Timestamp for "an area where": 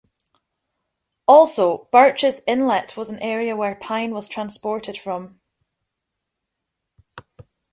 3.11-3.75